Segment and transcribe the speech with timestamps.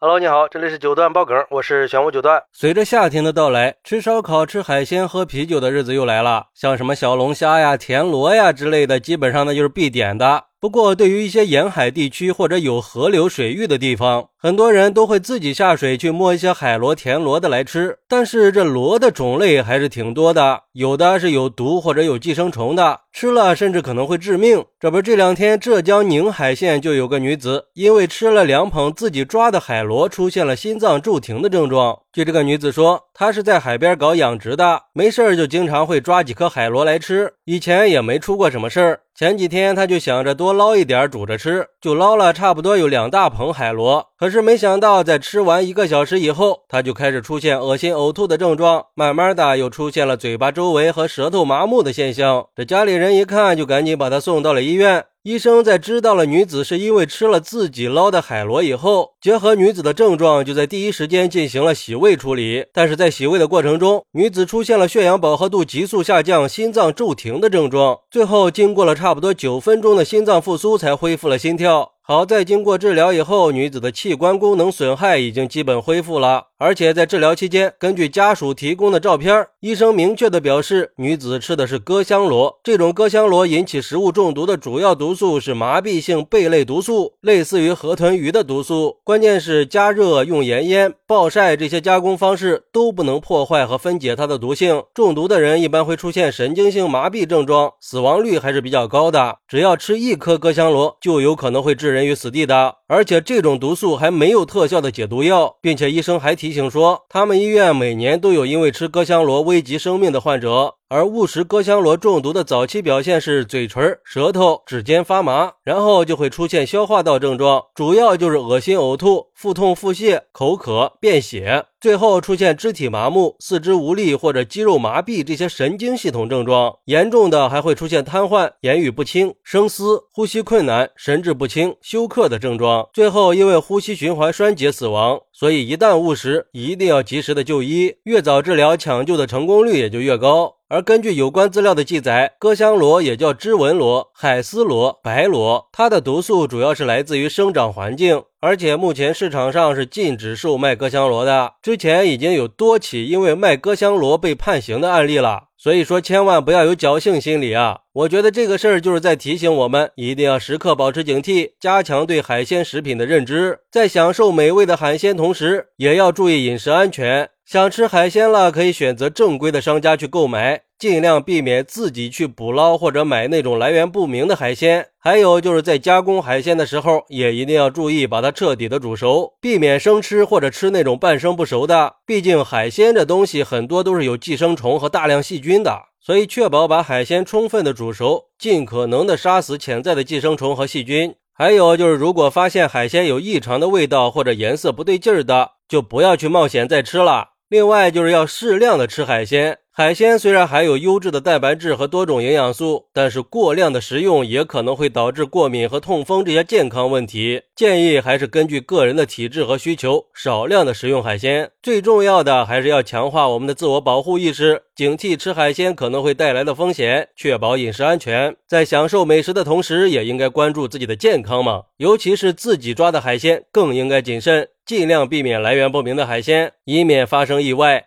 [0.00, 2.40] Hello，你好，这里是九段爆梗，我是玄武九段。
[2.52, 6.46] 随着夏天的到来，吃烧烤、吃海鲜、喝啤酒的日子又来了。
[6.54, 10.44] 像什么小龙虾呀、田螺呀之类的，基本上呢就是必点的。
[10.60, 17.98] 不过，对于一些沿海地区或者有河流水域的地方，很多人都会自己下水去摸一些海螺、田螺的来吃。
[18.08, 24.64] 但是这螺的种类还是挺多的，有的是有毒或者有寄生虫的，吃了甚至可能会致命。
[24.80, 32.00] 这不，这两天浙江宁海县就有个女子，因为吃了两捧自己抓的海螺，出现了心脏骤停的症状。
[32.18, 39.00] 据这个女子说，她是在海边搞养殖的，没事儿就经常会抓几颗海螺来吃，以前也没出过什么事儿。
[39.14, 44.04] 前几天她就想着多捞一点煮着吃，就捞了差不多有两大盆海螺。
[44.18, 52.44] 可是没想到，在吃完一个小时以后，她就开始出现恶心呕吐的症状，慢慢的又出现了嘴巴周围和舌头麻木的现象。
[52.56, 55.04] 这家里人一看，就赶紧把她送到了医院。
[55.28, 62.64] 医生在知道了女子是因为吃了自己捞的海螺以后，结合女子的症状，就在第一时间进行了洗胃处理。
[62.72, 67.98] 但是在洗胃的过程中，女子出现了血氧饱和度急速下降、心脏骤停的症状。
[68.10, 71.92] 最后经过了差不多九分钟的心脏复苏，才恢复了心跳。
[72.00, 76.44] 好在经过治疗以后，女子的器官功能损害已经基本恢复了。
[76.60, 82.58] 而且在治疗期间，根据家属提供的照片，医生明确的表示，女子吃的是鸽香螺。
[82.64, 88.96] 这种鸽香螺引起食物中毒的主要毒素是麻痹性贝类毒素，类似于河豚鱼的毒素。
[89.04, 94.82] 关键是加热、用盐腌、暴晒这些加工方式都不能破坏和分解它的毒性。
[94.92, 99.36] 中毒的人一般会出现神经性麻痹症状，死亡率还是比较高的。
[99.46, 102.77] 只要吃一颗鸽香螺，就有可能会置人于死地的。
[102.88, 106.52] 而且这种毒素还没有特效的解毒药，并且医生还提。
[106.52, 110.77] 醒说，他们医院每年都有因为吃割香螺危及生命的患者。
[110.90, 126.74] 而误食鸽香螺中毒的早期表现是嘴唇、舌头、指尖发麻，然后就会出现消化道症状，主要就是恶心、呕吐、腹痛、腹泻、口渴、便血，最后出现肢体麻木、四肢无力或者肌肉麻痹这些神经系统症状。
[126.86, 135.20] 严重的还会出现瘫痪、言语不清、声嘶、呼吸困难、神志不清、休克的症状，最后因为呼吸循环衰竭死亡。
[135.34, 140.54] 所以一旦误食，一定要及时的就医，越早治疗，抢救的成功率也就越高。
[140.70, 151.54] 而根据有关资料的记载，鸽香螺也叫织纹螺、海丝螺、白螺，它的毒素主要是来自于生长环境，而且目前市场上是禁止售卖鸽香螺的。
[151.62, 157.78] 之前已经有多起因为卖鸽香螺被判刑的案例了，所以说千万不要有侥幸心理啊！
[157.94, 167.30] 我觉得这个事儿就是在提醒我们，一定要时刻保持警惕，加强对海鲜食品的认知，在享受美味的海鲜同时，也要注意饮食安全。
[167.50, 174.88] 想吃海鲜了，可以选择正规的商家去购买，尽量避免自己去捕捞或者买那种来源不明的海鲜。
[174.98, 181.94] 还有就是在加工海鲜的时候，也一定要注意把它彻底的煮熟，避免生吃或者吃那种半生不熟的。
[182.04, 191.14] 毕竟海鲜这东西很多都是有寄生虫和大量细菌的，所以确保把海鲜充分的煮熟，尽可能的杀死潜在的寄生虫和细菌。
[191.32, 197.28] 还有就是，如果发现海鲜有异常的味道或者颜色不对劲儿的，就不要去冒险再吃了。
[197.48, 199.58] 另外就是要适量的吃海鲜。
[199.78, 207.42] 海鲜虽然含有优质的蛋白质和多种营养素，但是过量的食用也可能会导致过敏和痛风这些健康问题。
[207.54, 211.52] 建议还是根据个人的体质和需求，少量的食用海鲜。
[211.62, 218.34] 最重要的还是要强化我们的自我保护意识，警惕吃海鲜可能会带来的风险，确保饮食安全。
[218.48, 221.62] 在享受美食的同时，也应该关注自己的健康嘛。
[221.76, 224.48] 尤其是自己抓的海鲜，更应该谨慎。
[224.66, 227.86] 尽量避免来源不明的海鲜，以免发生意外。